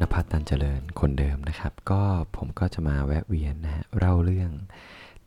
[0.00, 2.02] นภัสตันเจริญคนเดิมนะครับ ก็
[2.36, 4.50] ผมก็จะมาแวะเวียนนะฮะเล่าเรื่อง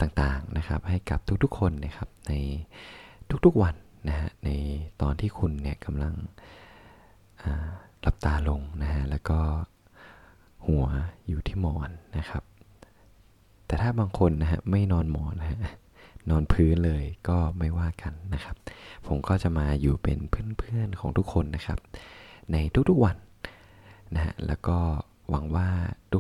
[0.02, 2.34] ต่างๆนะครับ ให้กับทุกๆคนนะครับใน
[3.46, 3.76] ทุกๆวัน
[4.08, 4.50] นะฮะใน
[5.02, 6.14] ตอนที่คุณเนี่ยกำลัง
[8.02, 9.40] หลับตาลงนะฮะแล้วก็
[10.68, 10.86] หัว
[11.28, 12.44] อยู่ที่หมอนนะครับ
[13.66, 15.60] แต่ถ้าบางคนนะฮะไม่นอนหมอนนะฮะ
[16.30, 18.56] นอนพื้นเลยก็ไม่ว่ากันนะครับ
[19.08, 21.80] ผมก็จะมาอยู่เป็นเพื่อนๆของทุกคนนะครับ
[22.52, 22.58] ใน
[22.90, 23.16] ทุกๆวัน
[24.16, 24.78] นะฮะแล้วก็
[25.30, 25.70] หวังว่า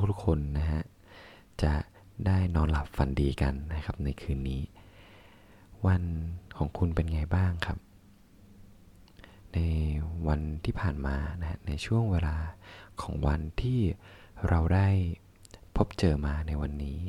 [0.09, 0.81] ทุกๆคนนะฮะ
[1.63, 1.73] จะ
[2.25, 4.61] ได้นอนหลับฝันดีกันนะครับในคืนนี้
[5.87, 6.03] วัน
[6.57, 7.77] ของคุณเป็นไงบ้างครับ
[9.53, 9.59] ใน
[10.27, 12.37] วันที่ผ่านมานะในช่วงเวลา
[13.01, 13.79] ของวันที่
[14.49, 14.87] เราได้
[15.75, 16.99] พบเจอมาในวันนี้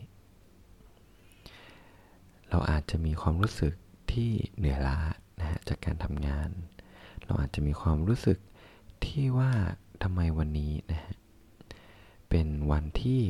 [2.51, 3.75] เราอาจจะมีความรู้สึก
[4.13, 4.99] ที่เหนื่อยล้า
[5.41, 6.51] นะฮะจากการทำงาน
[7.25, 8.39] เราอาจจะมีความรู้สึก
[9.05, 9.53] ที่ว่า
[10.03, 11.15] ทำไมวันนี้นะฮะ
[12.29, 13.23] เป็นวันที่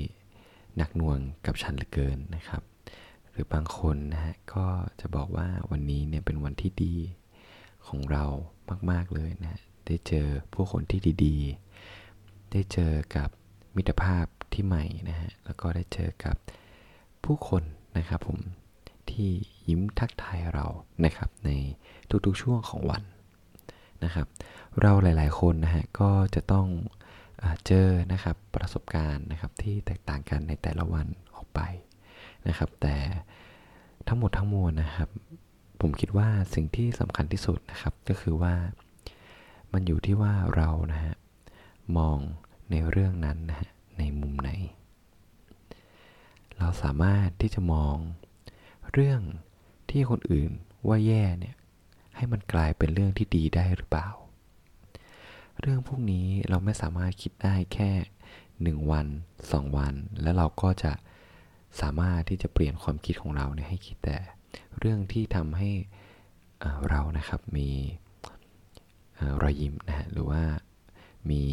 [0.77, 2.63] หนักหน่วงกับฉันเหลือเกินนะครับ
[3.31, 4.67] หรือบางคนนะฮะก็
[5.01, 6.95] จะบอกว่าวันนี้เนี่ยเป็นวันที่ดี
[7.87, 8.25] ของเรา
[8.91, 13.29] มาก ๆเลยนะฮะได้เจอผู้คนที่ดีๆ ได้เจอกับ
[13.77, 16.37] มิตรภาพที่ใหม่นะฮะแล้วก็ได้เจอกับ
[17.25, 17.63] ผู้คน
[17.99, 18.39] นะครับผม
[19.11, 19.31] ที่
[19.69, 20.67] ยิ้มทักทายเรา
[21.05, 21.51] นะครับใน
[22.27, 23.03] ทุกๆช่วงของวัน
[24.05, 24.27] นะครับ
[24.83, 26.67] เราหลาย ๆ คนนะฮะก็จะต้อง
[27.43, 31.61] อเจอนะครับประสบการณ์นะครับที่แตกต่างกันในแต่ละวันออกไป
[32.49, 32.97] นะครับ แต่
[34.09, 35.09] ทั้งหมดทั้งมวลนะครับ
[35.81, 38.55] ผมคิดว่าสิ่งที่สำคัญที่สุดนะครับก็คือว่า
[39.73, 41.15] มันอยู่ที่ว่าเรานะฮะ
[41.97, 42.19] มอง
[42.71, 44.51] ในเรื่องนั้นนะฮะในมุมไหน
[46.59, 47.97] เราสามารถที่จะมอง
[48.93, 49.21] เรื่อง
[49.91, 50.51] ที่คนอื่น
[50.89, 51.57] ว่าแย่เนี่ย
[52.17, 54.09] ให้มันกลายเป็นเรื่องที่ดีได้หรือเปล่า
[55.61, 57.91] เรื่องพวกนี้เราไม่สามารถคิดได้แค่
[58.63, 59.07] หนึ่งวัน
[59.53, 60.93] สองวัน แล้วเราก็จะ
[61.81, 64.19] สามารถที่จะเปลี่ยนความคิดของเราเนี่ยให้คิดแต่
[64.79, 65.71] เรื่องที่ทำให้
[66.91, 67.69] เรานะครับมี
[69.43, 70.43] รอยยิ้มนะฮะหรือว่า
[71.31, 71.45] มี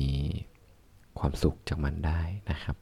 [1.19, 2.21] ความสุขจากมันได้
[2.51, 2.77] นะครับ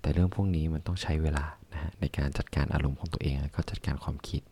[0.00, 4.42] แต่เรื่องพวกนี้มันต้องใช้เวลานะฮะในการจัดการอารมณ์ของตัวเองแล้วก็จัดการความคิด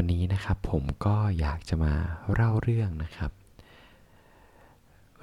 [0.00, 1.94] วันนี้นะครับผมก็อยากจะมา
[2.32, 3.30] เล่าเรื่องนะครับ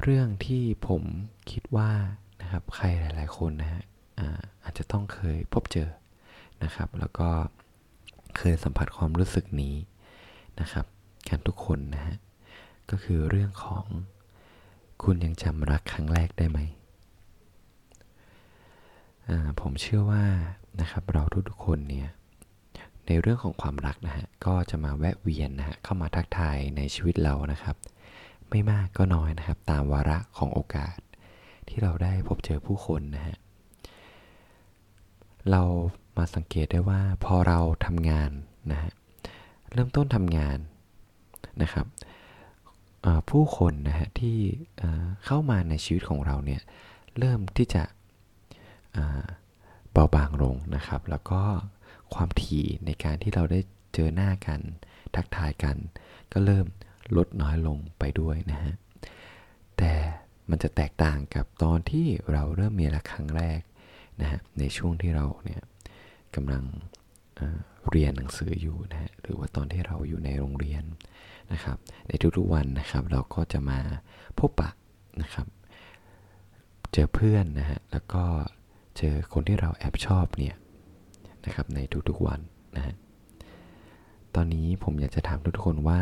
[0.01, 1.03] เรื่องที่ผม
[1.51, 1.91] คิดว่า
[2.41, 3.83] นะครับใครหลาย ๆ คนนะฮะ
[4.19, 5.89] อาอาจจะต้องเคยพบเจอ
[6.63, 7.29] นะครับ แล้วก็
[8.37, 9.75] เคยสัมผัสความรู้สึกนี้
[10.59, 10.85] นะครับ
[11.29, 12.15] กันทุกคนนะฮะ
[12.89, 13.85] ก็คือเรื่องของ
[15.03, 16.59] คุณยังจำรักครั้งแรกได้ไหม
[19.27, 20.23] อ่าผมเชื่อว่า
[20.81, 22.09] นะครับเราทุกๆคนเนี่ย
[23.07, 27.75] ในเรื่องของความรักนะฮะก็จะมาแวะเวียนนะฮะเข้ามาทักทายในชีวิตเรานะครับ
[28.49, 30.97] ไม่มากก็น้อยนะครับ ตามวาระของโอกาส
[31.67, 33.35] ที่เราได้พบเจอผู้คนนะฮะ
[35.51, 35.61] เรา
[36.17, 38.31] มาสังเกตได้ว่าพอเราทำงาน
[38.71, 38.91] นะฮะ
[39.71, 40.57] เริ่มต้นทำงาน
[41.61, 41.85] นะครับ
[43.29, 44.37] ผู้คนนะฮะที่
[44.77, 44.89] เอ่
[45.25, 46.61] เข้ามาในชีวิตของเราเนี่ย
[47.19, 47.83] เริ่มที่จะ
[49.91, 51.41] เบาบางลงนะครับ แล้วก็
[52.13, 53.59] ความถี่ในการที่เราได้
[53.93, 54.61] เจอหน้ากัน
[55.15, 55.77] ทักทายกัน
[56.31, 56.65] ก็เริ่ม
[57.17, 58.73] ลดน้อยลงไปด้วยนะฮะ
[59.77, 59.93] แต่
[60.49, 63.59] มันจะแตกต่างกับตอนที่เราเริ่มมีรักครั้งแรก
[64.21, 65.61] นะฮะ ในช่วงที่เราเนี่ย
[66.35, 66.63] กำลัง
[67.35, 70.83] เอ่อเรียนหนังสืออยู่นะฮะ หรือว่าตอนที่เราอยู่ในโรงเรียน
[71.53, 71.77] นะครับ
[72.07, 73.79] ในทุกๆวันนะครับ เราก็จะมา
[74.39, 74.69] พบปะ
[75.21, 75.47] นะครับ
[76.93, 78.23] เจอเพื่อนนะฮะ แล้วก็
[78.97, 80.55] เจอคนที่เราแอบชอบเนี่ย
[81.45, 82.39] นะครับในทุกๆวัน
[82.75, 82.95] นะฮะ
[84.35, 86.01] ตอนนี้ผมอยากจะถามทุกๆคนว่า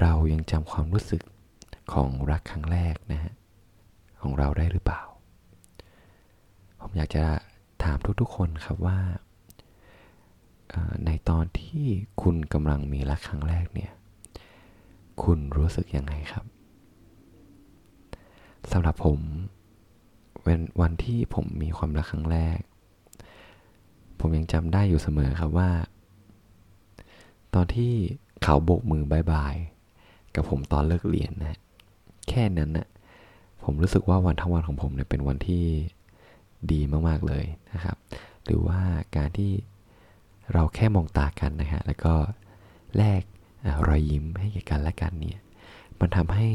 [0.00, 1.22] เรายังจำความรู้สึก
[1.92, 3.32] ของรักครั้งแรกนะฮะ
[4.22, 5.02] ของเราได้หรือเปล่า
[6.80, 7.24] ผมอยากจะ
[7.84, 8.98] ถามทุกๆคนครับว่า
[11.06, 11.86] ในตอนที่
[12.22, 13.92] คุณกำลังมีรักครั้งแรกเนี่ย
[15.22, 16.44] คุณรู้สึกยังไงครับ
[18.72, 19.18] สำหรับผม
[20.44, 22.58] เป็นวันที่ผมมีความรักครั้งแรก
[24.26, 25.70] ผมยังจำได้อยู่เสมอครับว่า
[27.54, 27.92] ตอนที่
[28.42, 29.54] เขาโบกมือบายบาย
[30.34, 31.58] กับผมตอนเลิกเรียนนะ
[32.28, 32.88] แค่นั้นนะ
[33.64, 35.64] ผมรู้สึกว่าวันทั้งวันของผมเนี่ยเป็นวันที่
[36.72, 37.96] ดีมากๆเลยนะครับ
[38.44, 38.80] หรือว่า
[39.16, 39.52] การที่
[40.52, 42.14] เราแค่มองตากันนะฮะแล้วก็
[42.96, 43.22] แลก
[43.88, 45.38] รอยยิ้มให้แก่กันและกันเนี่ย
[46.00, 46.48] มันทำให้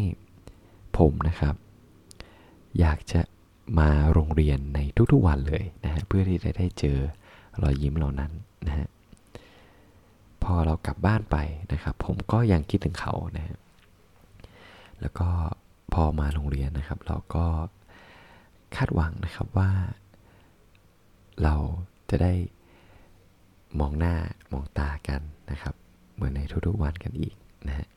[0.98, 1.56] ผมนะครับ
[2.80, 3.22] อยากจะ
[3.80, 4.80] มาโรงเรียนใน
[5.12, 7.00] ทุกๆวันเลยนะฮะเพื่อที่จะได้เจอ
[7.64, 8.32] รอยยิ้มเหล่านั้น
[8.68, 8.88] นะฮะ
[10.44, 11.38] พอเรากลับบ้านไป
[11.74, 13.58] นะครับ ผมก็ยังคิดถึงเขานะฮะ
[15.02, 15.30] แล้วก็
[15.94, 17.46] พอมาโรงเรียนนะครับ เราก็
[18.76, 19.72] คาดหวังนะครับว่า
[21.44, 21.56] เรา
[22.10, 22.34] จะได้
[23.80, 24.16] มองหน้า
[24.52, 25.22] มองตากัน
[25.52, 25.76] นะครับ
[26.14, 27.34] เหมือนในทุกๆวันกันอีก
[27.68, 27.88] นะฮะ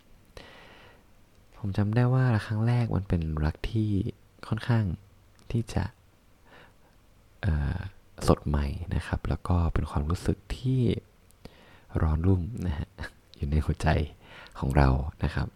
[1.58, 3.90] ผมจำได้ว่าครั้งแรกมันเป็นรักที่
[4.48, 4.84] ค่อนข้าง
[5.50, 5.84] ที่จะ
[8.28, 10.80] สดใหม่นะครับ แล้วก็เป็นความรู้สึกที่
[12.02, 12.88] ร้อนรุ่มนะฮะ
[13.36, 13.88] อยู่ในหัวใจ
[14.58, 14.88] ของเรา
[15.24, 15.48] นะครับ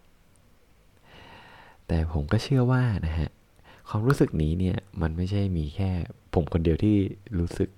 [1.86, 3.28] แต่ผมก็เชื่อว่านะฮะ
[3.88, 5.90] ความรู้สึกนี้เนี่ยมันไม่ใช่มีแค่
[6.34, 6.96] ผมคนเดียวที่
[7.38, 7.70] รู้สึก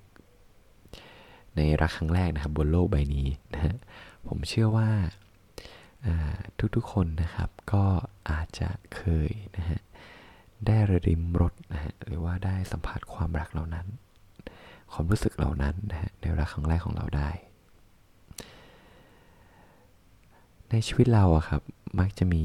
[1.57, 3.75] ในรักครั้งแรกนะครับ บนโลกใบนี้นะฮะ
[4.29, 4.89] ผมเชื่อว่า
[6.77, 7.85] ทุกๆคนนะครับก็
[8.31, 9.81] อาจจะเคยนะฮะ
[10.67, 10.77] ได้
[11.07, 13.87] ริมรสนะฮะหรือว่าได้สัมผัสความรักเหล่านั้น
[14.93, 17.31] ความรู้สึกเหล่านั้นนะฮะในรักครั้งแรกของเราได้
[20.71, 21.63] ในชีวิตเราอะครับ
[21.99, 22.45] มักจะมี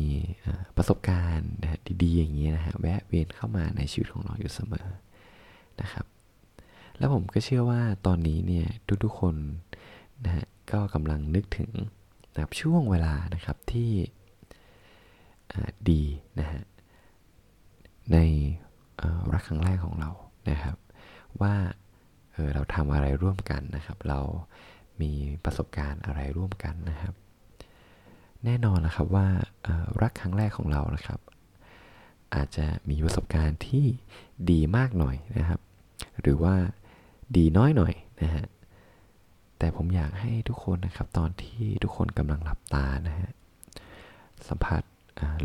[0.77, 4.87] ประสบการณ์นะดีๆ อย่างนี้นะฮะแวะเวียนเข้ามาในชีวิตของเราอยู่เสมอ
[5.81, 6.05] นะครับ
[6.97, 8.67] แล้วผมก็เชื่อว่าตอนนี้เนี่ย
[9.03, 9.35] ทุกๆคน
[10.25, 11.71] นะฮะก็กำลังนึกถึง
[12.33, 13.91] นะครับช่วงเวลานะครับที่
[15.89, 16.03] ดี
[16.39, 16.61] นะฮะ
[18.13, 18.17] ใน
[19.33, 20.11] รักครั้งแรกของเรา
[20.49, 20.77] นะครับ
[21.41, 21.53] ว่า
[22.33, 24.19] เออเราทำอะไรร่วมกันนะครับ เรา
[25.01, 25.11] มี
[25.45, 27.13] ประสบการณ์อะไรร่วมกันนะครับ
[28.45, 29.27] แน่นอนนะครับว่า
[30.01, 31.19] รักครั้งแรกของเรานะครับ
[32.35, 33.85] อาจจะมีประสบการณ์ที่
[34.51, 35.59] ดีมากหน่อยนะครับ
[36.21, 36.55] หรือว่า
[37.35, 38.45] ดีน้อยหน่อยนะฮะ
[39.57, 43.29] แต่ผมอยากให้ทุกคนนะครับ ตอนที่ทุกคนกำลังหลับตานะฮะ
[44.47, 44.83] สัมผัส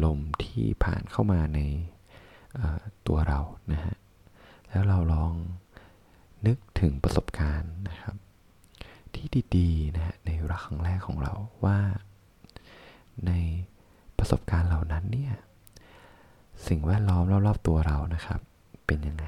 [0.05, 1.61] ลมที่ผ่านเข้ามาใน
[3.07, 3.41] ตัวเรา
[3.73, 3.95] นะฮะ
[4.71, 5.33] แล้วเราลอง
[6.47, 8.17] นึกถึงประสบการณ์นะครับ
[9.15, 9.27] ที่
[9.57, 11.33] ดีๆนะฮะในรักครั้งแรกของเรา
[11.65, 11.79] ว่า
[13.27, 13.33] ใน
[14.19, 15.35] ประสบการณ์เหล่านั้นเนี่ย
[16.69, 18.41] สิ่งแวดล้อมรอบๆตัวเรานะครับ
[18.87, 19.27] เป็นยังไง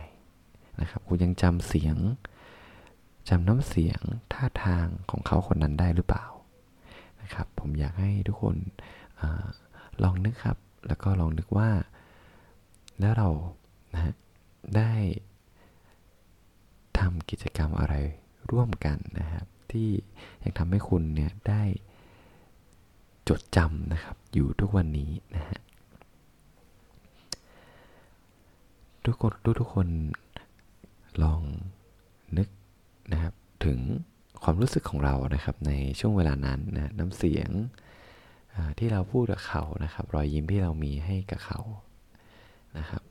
[0.81, 1.97] นะครับคุณยังจำเสียง
[3.29, 4.01] จำน้ำเสียง
[4.33, 6.25] ท่าทางของเขาคนนั้นได้หรือเปล่า
[7.23, 8.57] นะครับ ผมอยากให้ทุกคน
[9.21, 9.23] อ
[10.03, 11.71] ลองนึกครับ แล้วก็ลองนึกว่า
[13.01, 13.29] แล้วเรา
[13.95, 14.15] นะ
[14.77, 14.93] ได้
[17.01, 17.95] ทำกิจกรรมอะไร
[18.51, 19.89] ร่วมกันนะครับ ที่
[20.43, 21.63] ยังทำให้คุณเนี่ยได้
[23.29, 25.61] จดจำนะครับอยู่ทุกวันนี้นะฮะ
[29.05, 29.89] ทุกคนทุกทุกคน
[31.23, 31.43] ลอง
[32.37, 32.49] นึก
[33.13, 33.35] นะครับ
[33.67, 33.79] ถึง
[34.43, 37.51] ความรู้สึกของเรานะครับในช่วงเวลานั้นนะน้ำเสียง
[38.79, 41.61] ที่เราพูดกับเขานะครับ รอยยิ้มที่เรามีให้กับเขา
[42.79, 43.03] นะครับ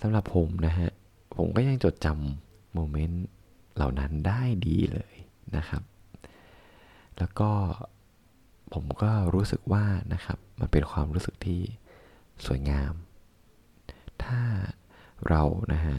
[0.00, 0.90] สำหรับผมนะฮะ
[1.36, 3.24] ผมก็ยังจดจำโมเมนต์
[3.74, 5.14] เหล่านั้นได้ดีเลย
[5.56, 5.82] นะครับ
[7.18, 7.50] แล้วก็
[8.74, 11.60] ผมก็รู้สึกว่านะครับ มันเป็นความรู้สึกที่
[12.46, 12.92] สวยงาม
[14.24, 14.40] ถ้า
[15.28, 15.42] เรา
[15.72, 15.96] นะฮะ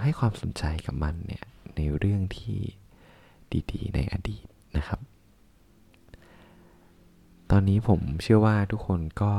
[0.00, 1.44] ให้ความสนใจกับมันเนี่ย
[1.76, 2.58] ในเรื่องที่
[3.72, 4.46] ดีๆ ในอดีต
[4.76, 5.00] นะครับ
[7.50, 9.32] ตอนนี้ผมเชื่อว่าทุกคนก็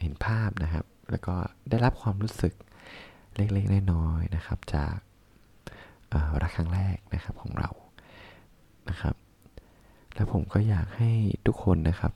[0.00, 1.36] เห็นภาพนะครับ แล้วก็
[1.68, 2.54] ได้รับความรู้สึก
[3.36, 4.96] เล็กๆน้อยๆนะครับ จาก
[6.42, 7.70] รักครั้งแรกนะครับของเรา
[8.88, 9.14] นะครับ
[10.14, 11.10] แล้วผมก็อยากให้
[11.46, 12.12] ทุกคนนะครับ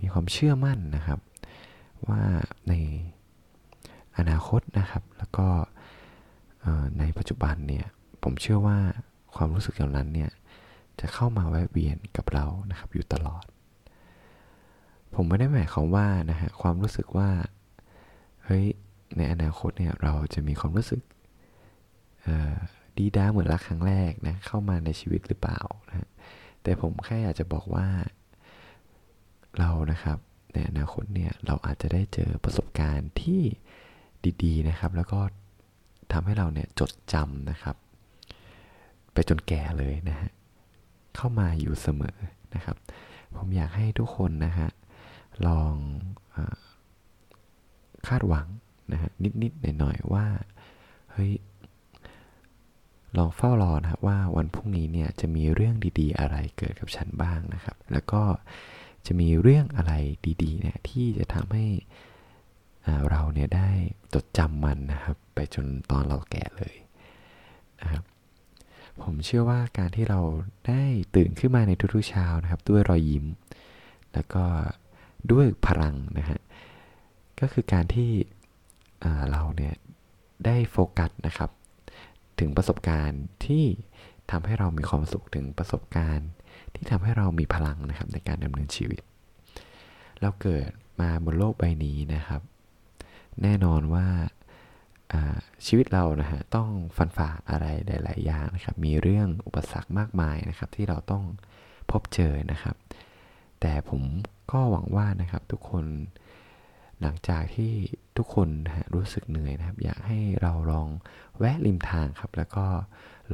[0.00, 1.18] มีความเชื่อมั่นนะครับ
[2.08, 2.22] ว่า
[2.68, 2.74] ใน
[4.18, 5.46] อนาคตนะครับ แล้วก็
[6.98, 7.86] ในปัจจุบันเนี่ย
[8.22, 8.78] ผมเชื่อว่า
[9.36, 10.30] ความรู้สึกเหล่านั้นเนี่ย
[11.00, 13.44] จะเข้ามาแวะเวียนกับเรานะครับ อยู่ตลอด
[15.14, 17.30] ผมไม่ได้หมายความว่านะฮะความรู้สึกว่า
[18.44, 18.66] เฮ้ย
[19.16, 21.02] ในอนาคตเนี่ยเราจะมีความรู้สึก
[22.98, 26.08] ดีด้าเหมือนรักครั้งแรกนะเข้ามาในชีวิตหรือเปล่านะ
[26.62, 27.86] แต่ผมแค่อยากจะบอกว่า
[29.58, 30.18] เรานะครับ
[30.54, 33.42] ในอนาคตเนี่ยเราอาจจะได้เจอประสบการณ์ที่
[34.44, 35.20] ดี ๆนะครับ แล้วก็
[36.12, 37.76] ทำให้เราเนี่ยจดจำนะครับ
[39.12, 40.30] ไปจนแก่เลยนะฮะ
[41.16, 42.16] เข้ามาอยู่เสมอ
[42.54, 42.76] นะครับ
[43.36, 44.68] ผมอยากให้ทุกคนนะฮะ
[45.46, 45.74] ลอง
[46.36, 46.38] อ
[48.08, 48.46] คาดหวัง
[48.92, 49.10] นะฮะ
[49.42, 50.26] นิดๆหน่อยๆว่า
[51.12, 51.32] เฮ้ย
[53.16, 58.22] ลองเฝ้ารอนะว่าวันพรุ่งนี้เนี่ยจะมีเรื่องดีๆ อะไรเกิดกับฉันบ้างนะครับ แล้วก็
[59.06, 59.92] จะมีเรื่องอะไร
[60.42, 61.66] ดีๆเนี่ยที่จะทำให้
[63.10, 63.70] เราเนี่ยได้
[64.14, 66.74] จดจำมันนะครับ ไปจนตอนเราแก่เลย
[67.80, 68.02] นะครับ
[69.02, 70.20] ผมเชื่อว่าการที่เรา
[70.68, 70.82] ได้
[71.14, 73.26] ตื่นขึ้นมาในทุกๆเช้านะครับ ด้วยรอยยิ้ม
[74.12, 74.44] แล้วก็
[75.32, 76.40] ด้วยพลังนะฮะ
[77.40, 78.10] ก็คือการที่
[79.30, 79.74] เราเนี่ย
[80.44, 81.50] ได้โฟกัสนะครับ
[82.40, 83.64] ถึงประสบการณ์ที่
[84.30, 86.28] ทำให้เรามีความสุขถึงประสบการณ์
[86.74, 89.00] ที่ทำให้เรามีพลังนะครับในการดำเนินชีวิต
[90.20, 90.70] เราเกิด
[91.00, 92.42] มาบนโลกใบนี้นะครับ
[93.42, 94.06] แน่นอนว่า
[95.66, 101.24] ชีวิตเรานะฮะต้องฟันฝ่าอะไรหลาย ๆ อย่างนะครับ มีเรื่องอุปสรรคมากมายนะครับ ที่เราต้อง
[101.90, 102.76] พบเจอนะครับ
[103.60, 104.02] แต่ผม
[104.52, 105.84] ก็หวังว่านะครับทุกคน
[107.00, 107.72] หลังจากที่
[108.16, 110.88] ทุกคนนะรู้สึกเหนื่อยนะครับ อยากให้เราลอง
[111.38, 112.66] แวะริมทางครับ แล้วก็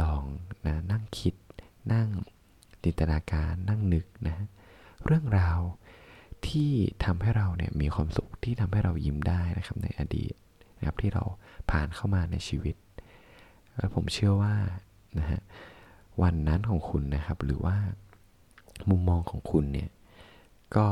[0.03, 0.23] ลอง
[0.67, 1.35] นะนั่งคิด
[1.93, 2.09] นั่ง
[2.85, 4.47] จินตนาการนั่งนึกนะ
[5.07, 5.59] เรื่องราว
[6.49, 6.73] ที่
[7.05, 10.35] ทำให้เราเนี่ยมีความสุขที่ทำให้เรายิ้มได้นะครับในอดีต
[10.79, 11.25] นะครับที่เรา
[11.71, 12.77] ผ่านเข้ามาในชีวิต
[13.77, 14.55] แล้วผมเชื่อว่า
[15.19, 15.41] นะฮะ
[16.23, 17.77] วันนั้นของคุณนะครับ หรือว่า
[18.91, 19.91] มุมมองของคุณเนี่ย
[20.77, 20.87] ก็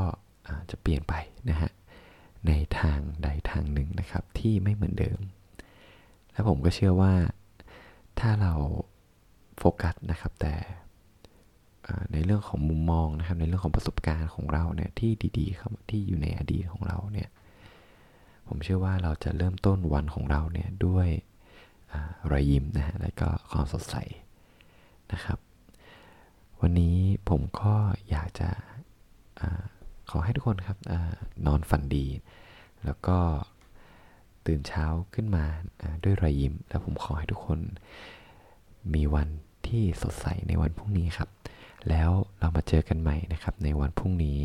[0.71, 1.15] จะเปลี่ยนไป
[1.51, 1.71] นะฮะ
[2.47, 5.21] ในทางใดทางหนึ่งนะครับ ที่ไม่เหมือนเดิม
[6.33, 7.13] และผมก็เชื่อว่า
[8.21, 8.55] ถ้าเรา
[9.59, 10.55] โฟกัสนะครับ แต่
[12.13, 17.29] ในเรื่องของมุมมองนะครับ ในเรื่องของประสบการณ์ของเราเนี่ยที่ดีๆครับที่อยู่ในอดีตของเราเนี่ย
[18.49, 21.09] ผมเชื่อว่าเราจะเริ่มต้นวันของเราเนี่ยด้วย
[22.31, 23.97] รอยยิ้มนะฮะและก็ความสดใส
[25.13, 25.39] นะครับ
[26.61, 26.97] วันนี้
[27.29, 27.75] ผมก็
[30.19, 30.93] อให้ทุกคนครับอ
[31.47, 32.07] นอนฝันดี
[32.85, 33.19] แล้วก็
[34.47, 34.85] ตื่นเช้า
[35.15, 35.45] ขึ้นมา
[36.05, 37.59] ด้วยรอยยิ้ม แล้วผมขอให้ทุกคน
[38.95, 39.29] มีวัน
[39.67, 41.29] ที่สดใสในวันพรุ่งนี้ครับ
[41.89, 44.39] แล้วเรามาเจอกันใหม่นะครับ ในวันพรุ่งนี้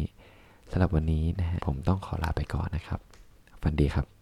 [0.71, 2.99] สำหรับวันนี้นะฮะผมต้องขอลาไปก่อนนะครับ
[3.61, 4.12] ฝันดีครับ